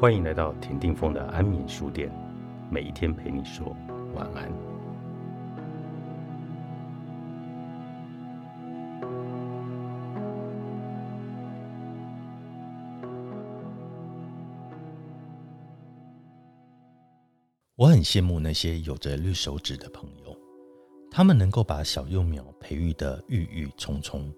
[0.00, 2.10] 欢迎来到田定峰的安眠书店，
[2.70, 3.76] 每一天陪你说
[4.14, 4.50] 晚安。
[17.76, 20.34] 我很羡慕那些有着绿手指的朋友，
[21.10, 24.32] 他们能够把小幼苗培育得郁郁葱葱，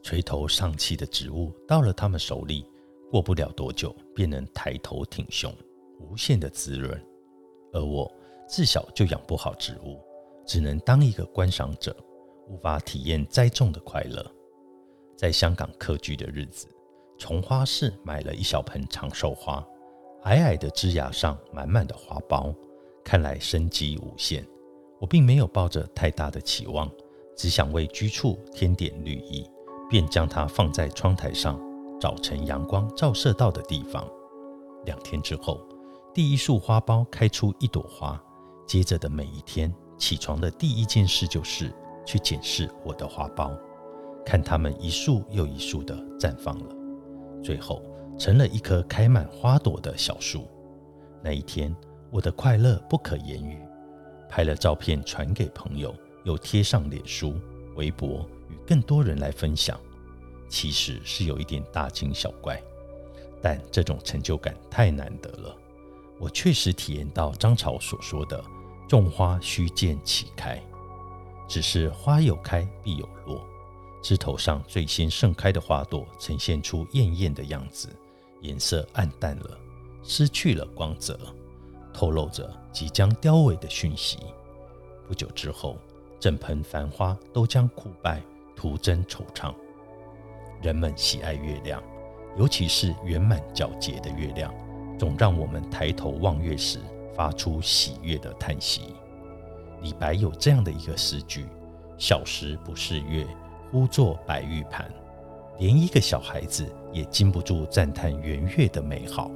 [0.00, 2.64] 垂头丧气的植物到了他们手里，
[3.10, 5.52] 过不了多久便能抬头挺胸，
[6.00, 7.00] 无限的滋润。
[7.72, 8.10] 而我
[8.48, 10.00] 自小就养不好植物，
[10.46, 11.96] 只能当一个观赏者，
[12.48, 14.24] 无法体验栽种的快乐。
[15.16, 16.68] 在香港客居的日子，
[17.18, 19.66] 从花市买了一小盆长寿花。
[20.24, 22.52] 矮矮的枝芽上满满的花苞，
[23.04, 24.44] 看来生机无限。
[25.00, 26.90] 我并没有抱着太大的期望，
[27.36, 29.48] 只想为居处添点绿意，
[29.88, 31.60] 便将它放在窗台上，
[32.06, 34.08] 早晨阳光照射到的地方。
[34.84, 35.60] 两天之后，
[36.14, 38.16] 第一束花苞开出一朵花。
[38.64, 41.68] 接着的每一天，起床的第一件事就是
[42.06, 43.50] 去检视我的花苞，
[44.24, 46.76] 看它们一束又一束的绽放了。
[47.42, 47.82] 最后。
[48.16, 50.48] 成了一棵开满花朵的小树。
[51.22, 51.74] 那一天，
[52.10, 53.58] 我的快乐不可言喻。
[54.28, 55.92] 拍了照片传给朋友，
[56.24, 57.34] 又贴上脸书、
[57.74, 59.78] 微博，与更多人来分享。
[60.48, 62.62] 其实是有一点大惊小怪，
[63.42, 65.56] 但这种成就感太难得了。
[66.18, 68.42] 我确实体验到张潮所说的
[68.88, 70.62] “种花须见其开”，
[71.48, 73.44] 只是花有开必有落。
[74.02, 77.88] 枝头上最先盛开的花朵，呈现出艳艳的样子。
[78.40, 79.58] 颜色暗淡了，
[80.02, 81.18] 失去了光泽，
[81.92, 84.18] 透露着即将凋萎的讯息。
[85.08, 85.76] 不久之后，
[86.20, 88.22] 整盆繁花都将枯败，
[88.54, 89.52] 徒增惆怅。
[90.62, 91.82] 人们喜爱月亮，
[92.36, 94.52] 尤其是圆满皎洁的月亮，
[94.98, 96.78] 总让我们抬头望月时
[97.14, 98.94] 发出喜悦的叹息。
[99.82, 101.44] 李白有这样的一个诗句
[101.98, 103.26] ：“小时不识月，
[103.70, 104.90] 呼作白玉盘。”
[105.58, 109.30] 连一个小孩子也禁不住赞叹圆月的美好。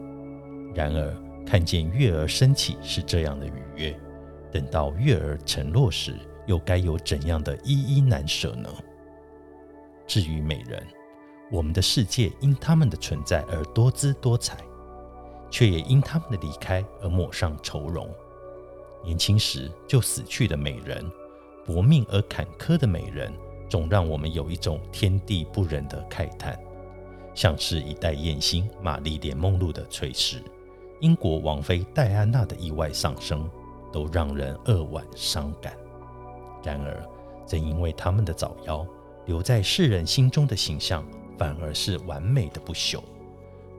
[0.74, 1.16] 然而，
[1.46, 3.98] 看见月儿升起是这样的愉悦，
[4.52, 6.14] 等到月儿沉落时，
[6.46, 8.68] 又该有怎样的依依难舍呢？
[10.06, 10.86] 至于美人，
[11.50, 14.58] 我们的世界因他们的存在而多姿多彩，
[15.50, 18.08] 却也因他们的离开而抹上愁容。
[19.02, 21.10] 年轻时就死去的美人，
[21.66, 23.32] 薄命而坎坷的美人。
[23.68, 26.58] 总让我们有一种天地不仁的慨叹，
[27.36, 30.42] 像是一代艳星玛丽莲梦露的垂逝，
[30.98, 33.48] 英国王妃戴安娜的意外丧生，
[33.92, 35.72] 都让人扼腕伤感。
[36.64, 37.00] 然而，
[37.46, 38.84] 正因为他们的早夭，
[39.26, 41.06] 留在世人心中的形象
[41.40, 43.00] 反而是完美的不朽。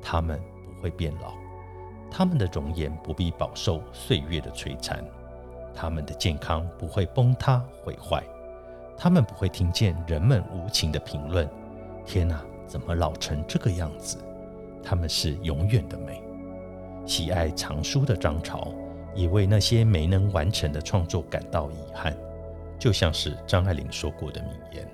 [0.02, 1.36] 他们不会变老，
[2.10, 5.06] 他们的容颜不必饱受岁月的摧残，
[5.72, 8.24] 他们的健康不会崩塌毁坏。
[8.98, 11.48] 他们不会听见人们无情的评论。
[12.04, 14.18] 天哪，怎么老成这个样子？
[14.84, 16.20] 他们是永远的美。
[17.06, 18.74] 喜爱藏书的张潮
[19.14, 22.18] 也为那些没能完成的创作感到遗憾。
[22.80, 24.88] 就像是张爱玲说过的名言：“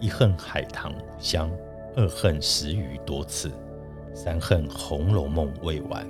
[0.00, 1.50] 一恨海棠无香，
[1.98, 3.50] 二恨十余多次，
[4.14, 6.08] 三恨《红楼梦》未完。”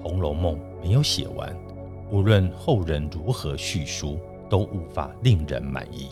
[0.02, 1.58] 《红楼梦》没有写完，
[2.10, 4.20] 无论后人如何叙述，
[4.50, 6.10] 都无法令人满意。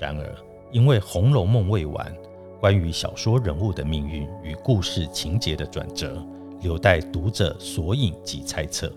[0.00, 0.36] 然而，
[0.72, 2.12] 因为《红楼梦》未完，
[2.58, 6.20] 关于小说人物的命运与故事情节的转折，
[6.62, 8.92] 留待读者索引及猜测，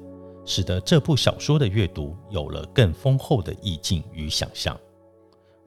[0.46, 4.76] 使得这部小说的阅读有了更丰厚的意境与想象。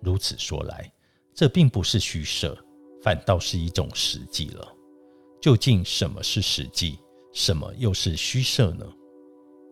[0.00, 0.90] 如此说来，
[1.32, 2.58] 这并不是虚设，
[3.02, 4.66] 反倒是一种实际了。
[5.40, 6.98] 究竟什么是实际，
[7.32, 8.86] 什么又是虚设呢？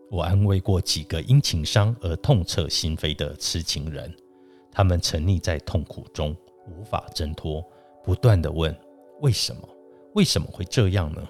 [0.09, 4.13] 我安慰过几个因情伤而痛彻心扉的痴情人。
[4.69, 6.35] 他们沉溺在痛苦中，
[6.67, 7.63] 无法挣脱，
[8.03, 8.77] 不断的问：
[9.21, 9.61] 为什么？
[10.13, 11.25] 为什么会这样呢？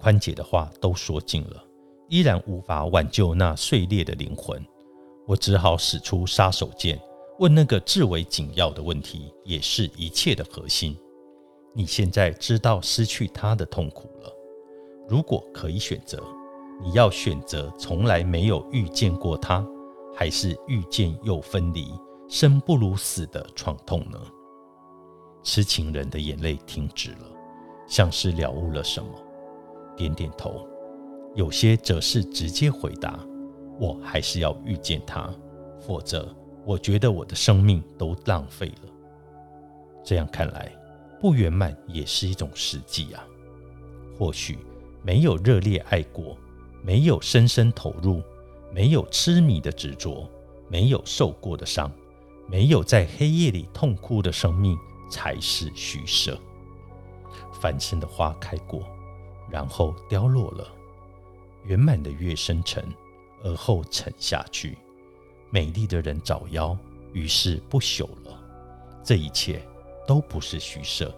[0.00, 1.64] 宽姐的话都说尽了，
[2.08, 4.60] 依然无法挽救那碎裂的灵魂。
[5.26, 6.98] 我只好使出杀手锏，
[7.38, 10.96] 问那个至为紧要的问题，也是一切的核心：
[11.72, 14.32] 你现在知道失去他的痛苦了？
[15.08, 16.22] 如果可以选择，
[16.82, 19.64] 你要选择从来没有遇见过他，
[20.14, 21.92] 还是遇见又分离？
[22.28, 24.20] 生不如死的创痛呢？
[25.42, 27.26] 痴情人的眼泪停止了，
[27.86, 29.10] 像是了悟了什么，
[29.96, 30.66] 点点头。
[31.34, 33.18] 有些则是直接回答
[33.78, 35.32] ：“我还是要遇见他，
[35.80, 36.28] 否则
[36.64, 38.90] 我觉得我的生命都浪费了。”
[40.04, 40.72] 这样看来，
[41.20, 43.24] 不圆满也是一种实际啊。
[44.18, 44.58] 或许
[45.02, 46.36] 没有热烈爱过，
[46.82, 48.22] 没有深深投入，
[48.72, 50.28] 没有痴迷的执着，
[50.68, 51.90] 没有受过的伤，
[52.48, 54.76] 没有在黑夜里痛哭的生命，
[55.10, 56.38] 才是虚设。
[57.60, 58.82] 繁盛的花开过，
[59.50, 60.64] 然后凋落了；
[61.64, 62.82] 圆满的月生成，
[63.42, 64.78] 而后沉下去。
[65.50, 66.76] 美丽的人早夭，
[67.12, 68.40] 于是不朽了。
[69.02, 69.62] 这一切
[70.10, 71.14] 都不是虚设，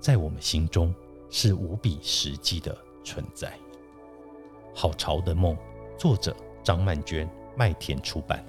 [0.00, 0.92] 在我们心中
[1.30, 3.56] 是无比实际的存在。
[4.74, 5.56] 好潮的梦，
[5.96, 8.44] 作者张曼娟，麦田出版。